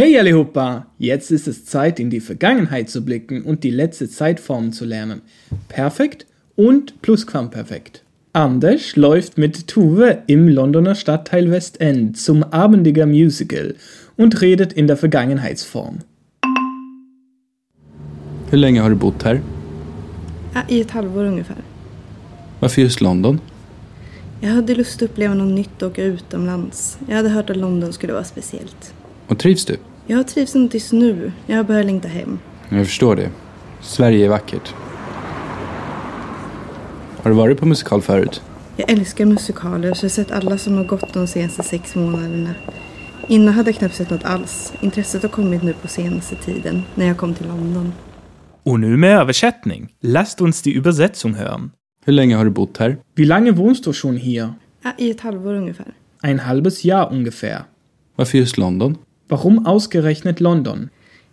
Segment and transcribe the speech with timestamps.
[0.00, 0.86] Hey allihopa!
[0.96, 5.20] Jetzt ist es Zeit, in die Vergangenheit zu blicken und die letzte Zeitform zu lernen.
[5.68, 6.24] Perfekt
[6.56, 8.02] und Plusquamperfekt.
[8.32, 13.74] Anders läuft mit Tuve im Londoner Stadtteil West End zum Abendiger Musical
[14.16, 15.98] und redet in der Vergangenheitsform.
[18.50, 19.42] Hur länge har du bott här?
[20.54, 21.58] Ja, I ett halvår ungefär.
[22.60, 23.40] Varför just London?
[24.40, 26.98] Jag hade lust att uppleva något nytt och åka utomlands.
[27.06, 28.94] Jag hade hört att London skulle vara speciellt.
[29.26, 29.76] Och trivs du?
[30.10, 31.32] Jag trivs inte tills nu.
[31.46, 32.38] Jag börjar längta hem.
[32.68, 33.30] Jag förstår det.
[33.80, 34.74] Sverige är vackert.
[37.22, 38.42] Har du varit på musikal förut?
[38.76, 42.54] Jag älskar musikaler så jag har sett alla som har gått de senaste sex månaderna.
[43.28, 44.72] Innan hade jag knappt sett något alls.
[44.80, 47.92] Intresset har kommit nu på senaste tiden, när jag kom till London.
[48.62, 49.88] Und nun mehr Översättning.
[50.00, 51.70] Lasst uns die Übersetzung hören.
[52.04, 52.96] Hur länge har du bott här?
[53.14, 54.54] Wie lange wohnst du schon hier?
[54.82, 55.94] Ja, I ett halvår ungefär.
[56.22, 57.62] Ein halbes Jahr ungefähr.
[58.16, 58.96] Varför just London?
[59.30, 60.88] Warum ausgerechnet London?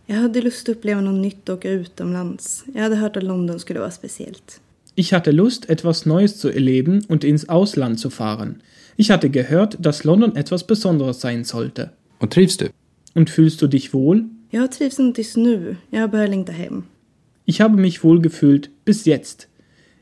[0.06, 2.64] Jag hade lust att uppleva något nytt och åka utomlands.
[2.74, 4.62] Jag hade hört att London skulle vara speciellt.
[4.96, 8.62] Ich hatte Lust, etwas Neues zu erleben und ins Ausland zu fahren.
[8.96, 11.90] Ich hatte gehört, dass London etwas Besonderes sein sollte.
[12.20, 12.66] Och trivs du?
[13.14, 14.30] Und fühlst du dich wohl?
[14.50, 15.76] Jag trivs inte tills nu.
[15.90, 16.84] Jag börjar längta hem.
[17.46, 19.48] Ich habe mich wohl gefühlt bis jetzt.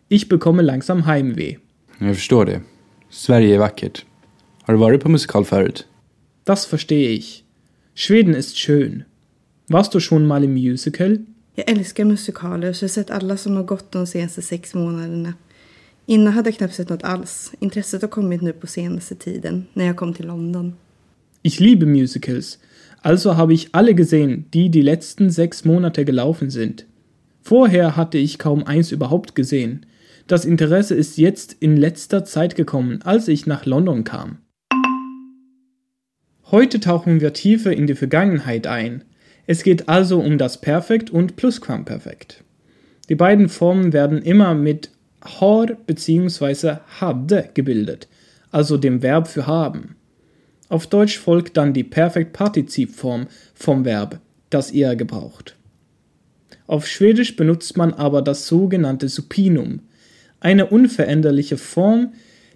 [0.09, 1.57] Ich bekomme langsam Heimweh.
[1.99, 2.61] Jag förstår det.
[3.09, 4.05] Sverige är vackert.
[4.61, 5.87] Har du varit på musikal förut?
[6.43, 7.44] Das verstehe ich.
[7.97, 9.05] Schweden ist schön.
[9.69, 11.19] Warst du schon mal im Musical?
[11.55, 15.33] Jag älskar musikaler så jag har sett alla som har gått de senaste sex månaderna.
[16.05, 17.51] Innan hade jag knappt sett något alls.
[17.59, 20.73] Intresset har kommit nu på senaste tiden, när jag kom till London.
[21.41, 22.59] Ich liebe Musicals.
[23.01, 26.85] Also habe ich alle gesehen, die die letzten sechs Monate gelaufen sind.
[27.43, 29.85] Vorher hatte ich kaum eins überhaupt gesehen.
[30.27, 34.37] Das Interesse ist jetzt in letzter Zeit gekommen, als ich nach London kam.
[36.51, 39.03] Heute tauchen wir tiefer in die Vergangenheit ein.
[39.47, 42.43] Es geht also um das Perfekt und Plusquamperfekt.
[43.09, 44.91] Die beiden Formen werden immer mit
[45.23, 46.77] har bzw.
[46.99, 48.07] hade gebildet,
[48.51, 49.95] also dem Verb für haben.
[50.69, 54.19] Auf Deutsch folgt dann die Perfektpartizipform vom Verb,
[54.51, 55.55] das ihr gebraucht.
[56.67, 59.81] Auf Schwedisch benutzt man aber das sogenannte Supinum,
[60.39, 62.13] eine unveränderliche Form,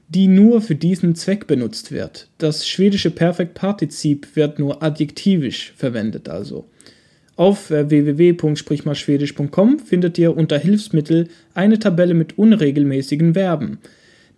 [0.09, 2.27] die nur für diesen Zweck benutzt wird.
[2.39, 6.65] Das schwedische Perfektpartizip wird nur adjektivisch verwendet also.
[7.35, 13.77] Auf äh, www.sprichmalschwedisch.com findet ihr unter Hilfsmittel eine Tabelle mit unregelmäßigen Verben.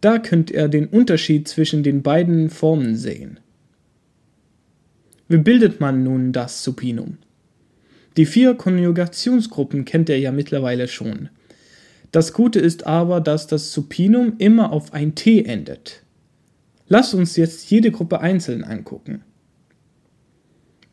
[0.01, 3.39] Da könnt ihr den Unterschied zwischen den beiden Formen sehen.
[5.29, 7.17] Wie bildet man nun das Supinum?
[8.17, 11.29] Die vier Konjugationsgruppen kennt ihr ja mittlerweile schon.
[12.11, 16.03] Das Gute ist aber, dass das Supinum immer auf ein T endet.
[16.87, 19.23] Lasst uns jetzt jede Gruppe einzeln angucken.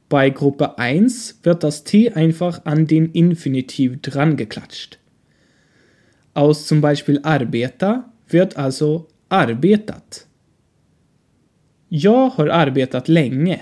[0.08, 4.98] Bei Gruppe 1 wird das T einfach an den Infinitiv dran geklatscht.
[6.34, 10.26] Aus zum Beispiel arbeta wird also arbetat.
[11.90, 13.60] Jag har arbetat länge.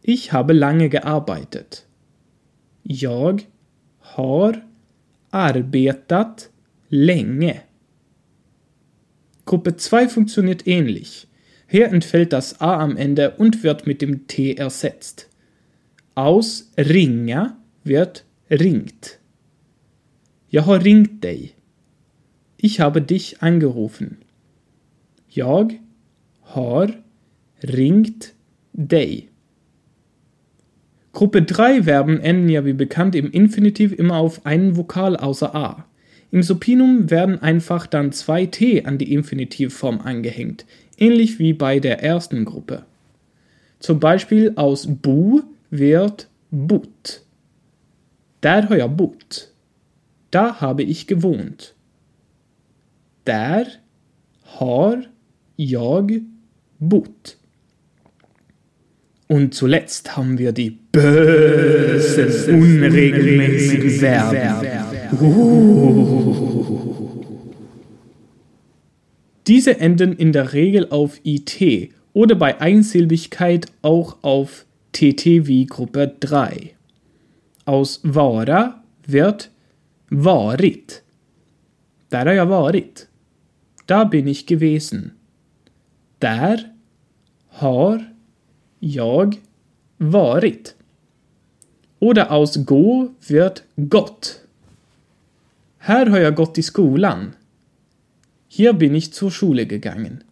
[0.00, 1.86] Ich habe lange gearbeitet.
[2.84, 3.42] Jag
[4.00, 4.62] har
[5.34, 6.50] arbetat
[6.88, 7.62] länge.
[9.44, 11.26] Gruppe 2 funktioniert ähnlich.
[11.66, 15.28] Hier entfällt das A am Ende und wird mit dem T ersetzt.
[16.14, 19.18] Aus ringa wird ringt.
[20.48, 21.54] Jag har ringt dig.
[22.56, 24.18] Ich habe dich angerufen.
[25.28, 25.80] Jag
[26.42, 27.02] har
[27.60, 28.34] ringt
[28.72, 29.33] dig.
[31.14, 35.86] Gruppe 3 Verben enden ja wie bekannt im Infinitiv immer auf einen Vokal außer A.
[36.32, 40.66] Im Supinum werden einfach dann zwei T an die Infinitivform angehängt,
[40.98, 42.84] ähnlich wie bei der ersten Gruppe.
[43.78, 47.22] Zum Beispiel aus bu wird but.
[48.42, 49.00] Där har jag.
[50.32, 51.74] Da habe ich gewohnt.
[53.24, 53.68] Där
[54.42, 55.06] har
[55.56, 56.24] jag
[56.78, 57.36] bott.
[59.34, 64.64] Und zuletzt haben wir die bösen, unregelmäßigen Verben.
[69.48, 76.14] Diese enden in der Regel auf IT oder bei Einsilbigkeit auch auf TT wie Gruppe
[76.20, 76.70] 3.
[77.64, 79.50] Aus vara wird
[80.10, 81.02] varit.
[82.08, 83.08] Där har jag varit.
[83.86, 85.10] Da bin ich gewesen.
[86.20, 86.70] Där
[87.48, 88.13] har
[88.84, 89.40] jag
[89.96, 90.74] varit.
[91.98, 94.40] Oder aus gå wird gått.
[95.78, 97.32] Här har jag gått i skolan.
[98.48, 100.22] Hier bin ich zur Schule gegangen.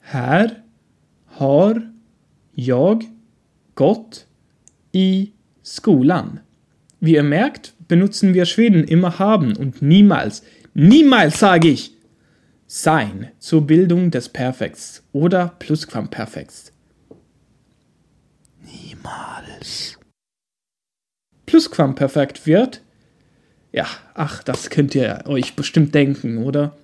[0.00, 0.62] Här
[1.26, 1.92] har
[2.54, 3.04] jag
[3.74, 4.26] gått
[4.92, 5.32] i
[5.62, 6.40] skolan.
[6.98, 10.42] Wie ihr merkt, benutzen wir Schweden immer haben und niemals,
[10.74, 11.92] niemals sage ich,
[12.66, 16.72] sein zur Bildung des Perfekts oder Plusquamperfekts.
[18.98, 19.98] Niemals.
[21.46, 22.82] Plusquamperfekt wird,
[23.72, 26.76] ja, ach, das könnt ihr euch bestimmt denken, oder?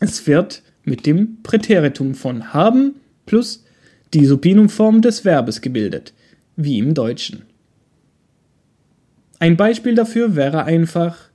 [0.00, 2.96] Es wird mit dem Präteritum von haben
[3.26, 3.64] plus
[4.14, 6.12] die Supinumform des Verbes gebildet,
[6.56, 7.44] wie im Deutschen.
[9.38, 11.30] Ein Beispiel dafür wäre einfach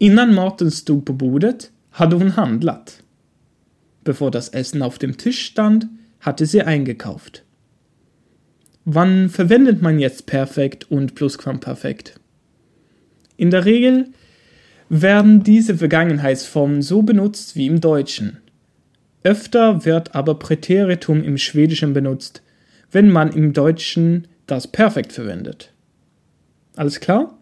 [0.00, 3.02] Innan maten stod på bordet hade hon handlat.
[4.04, 5.88] Bevor das Essen auf dem Tisch stand,
[6.20, 7.44] hatte sie eingekauft.
[8.90, 12.18] Wann verwendet man jetzt Perfekt und Plusquamperfekt?
[13.36, 14.06] In der Regel
[14.88, 18.38] werden diese Vergangenheitsformen so benutzt wie im Deutschen.
[19.22, 22.40] Öfter wird aber Präteritum im Schwedischen benutzt,
[22.90, 25.70] wenn man im Deutschen das Perfekt verwendet.
[26.74, 27.36] Alles klar?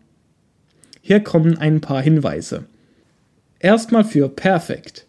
[1.01, 2.65] Hier kommen ein paar Hinweise.
[3.61, 5.07] Erstmal für Perfekt.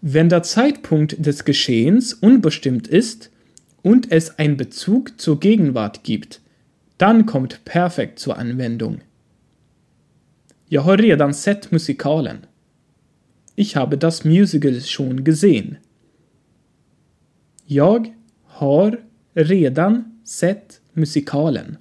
[0.00, 3.32] Wenn der Zeitpunkt des Geschehens unbestimmt ist
[3.88, 6.42] und es einen Bezug zur Gegenwart gibt,
[6.98, 9.00] dann kommt Perfekt zur Anwendung.
[10.68, 12.46] Jag har redan sett musikalen.
[13.56, 15.78] Ich habe das Musical schon gesehen.
[17.64, 18.14] Jag
[18.60, 18.98] har
[19.34, 21.78] redan sett musikalen.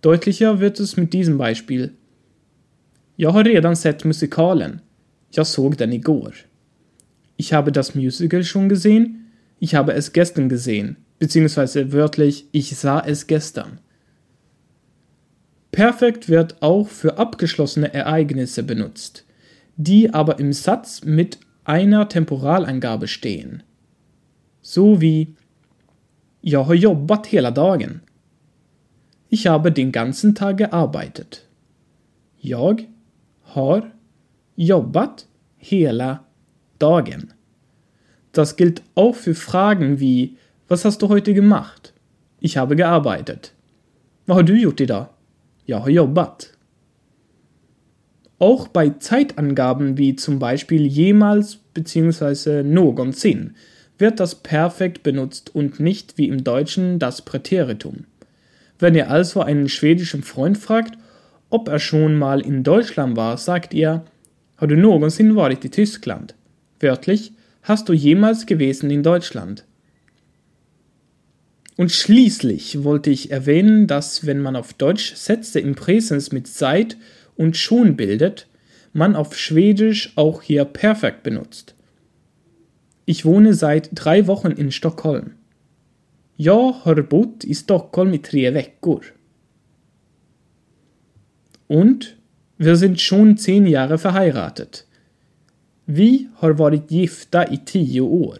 [0.00, 1.90] Deutlicher wird es mit diesem Beispiel.
[3.16, 4.80] Jag har redan sett musikalen.
[5.30, 6.34] Jag såg den igår.
[7.36, 9.21] Ich habe das Musical schon gesehen.
[9.64, 10.96] Ich habe es gestern gesehen.
[11.20, 13.78] Beziehungsweise wörtlich, ich sah es gestern.
[15.70, 19.24] Perfekt wird auch für abgeschlossene Ereignisse benutzt,
[19.76, 23.62] die aber im Satz mit einer Temporalangabe stehen.
[24.62, 25.36] So wie
[26.40, 28.00] Jag har jobbat hela dagen.
[29.28, 31.46] Ich habe den ganzen Tag gearbeitet.
[32.40, 32.88] Jag
[33.44, 33.92] har
[34.56, 36.24] jobbat hela
[36.80, 37.32] dagen.
[38.32, 40.36] Das gilt auch für Fragen wie
[40.68, 41.92] Was hast du heute gemacht?
[42.40, 43.52] Ich habe gearbeitet.
[44.26, 45.10] Vad har du gjort idag?
[45.66, 46.38] Jag har.
[48.38, 52.62] Auch bei Zeitangaben wie zum Beispiel jemals bzw.
[52.62, 53.54] någonsin
[53.98, 58.04] wird das Perfekt benutzt und nicht wie im Deutschen das Präteritum.
[58.78, 60.98] Wenn ihr also einen schwedischen Freund fragt,
[61.50, 64.04] ob er schon mal in Deutschland war, sagt ihr,
[64.56, 66.34] Har du någonsin varit i Tyskland?
[66.80, 67.32] Wörtlich,
[67.62, 69.64] hast du jemals gewesen in Deutschland?
[71.76, 76.96] Und schließlich wollte ich erwähnen, dass wenn man auf Deutsch Sätze im Präsens mit seit
[77.36, 78.46] und schon bildet,
[78.92, 81.74] man auf Schwedisch auch hier perfekt benutzt.
[83.04, 85.32] Ich wohne seit drei Wochen in Stockholm.
[86.36, 89.02] Jag har bott i Stockholm i tre veckor.
[91.68, 92.16] Und
[92.58, 94.86] wir sind schon zehn Jahre verheiratet.
[95.86, 98.38] Vi har varit gifta i tio år.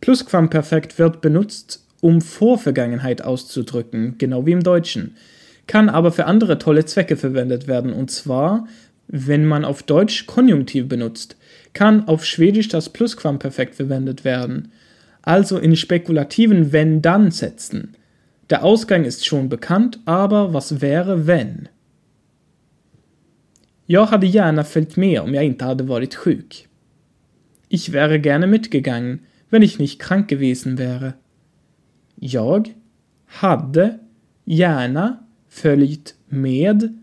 [0.00, 5.16] Plusquamperfekt wird benutzt, um Vorvergangenheit auszudrücken, genau wie im Deutschen,
[5.66, 8.66] kann aber für andere tolle Zwecke verwendet werden, und zwar,
[9.08, 11.36] wenn man auf Deutsch Konjunktiv benutzt,
[11.72, 14.72] kann auf Schwedisch das Plusquamperfekt verwendet werden,
[15.22, 17.94] also in spekulativen Wenn-Dann-Sätzen.
[18.48, 21.68] Der Ausgang ist schon bekannt, aber was wäre, wenn?
[23.92, 26.68] Jag hade gärna följt med om jag inte hade varit sjuk.
[27.68, 29.18] Ich wäre gerne mitgegangen,
[29.48, 31.12] wenn ich nicht krank gewesen wäre.
[32.14, 32.74] Jag
[33.26, 33.98] hade
[34.44, 36.98] gärna följt med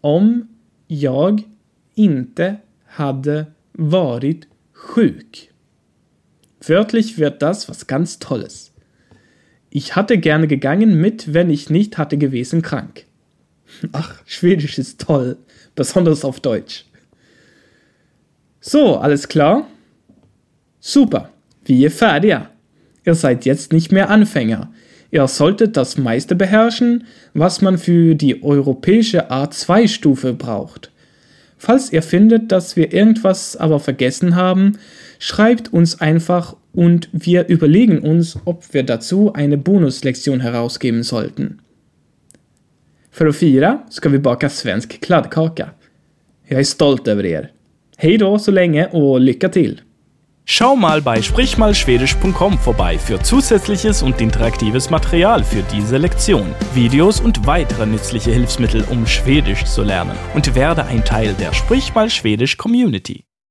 [0.00, 0.48] om
[0.86, 1.42] jag
[1.94, 2.56] inte
[2.86, 5.50] hade varit sjuk.
[6.68, 8.72] Wörtlich wird das was ganz Tolles.
[9.70, 13.06] Ich hatte gerne gegangen mit, wenn ich nicht hatte gewesen krank.
[13.92, 15.36] Ach, Schwedisch ist toll,
[15.74, 16.84] besonders auf Deutsch.
[18.60, 19.66] So, alles klar?
[20.80, 21.30] Super,
[21.64, 22.50] wir färdiga.
[23.04, 24.72] Ihr seid jetzt nicht mehr Anfänger.
[25.10, 30.90] Ihr solltet das meiste beherrschen, was man für die europäische A2-Stufe braucht.
[31.58, 34.78] Falls ihr findet, dass wir irgendwas aber vergessen haben,
[35.18, 41.60] schreibt uns einfach und wir überlegen uns, ob wir dazu eine Bonuslektion herausgeben sollten.
[43.12, 45.70] För att fira ska vi baka svensk kladdkaka.
[46.48, 47.50] Jag är stolt över er.
[47.96, 49.80] Hej då så länge och lycka till!
[50.46, 57.46] Schau mal bei sprichmalschwedisch.com vorbei für zusätzliches und interaktives Material für diese Lektion, Videos und
[57.46, 62.56] weitere nützliche Hilfsmittel, um Schwedisch zu lernen und werde ein Teil der Sprich mal Schwedisch
[62.56, 63.24] Community.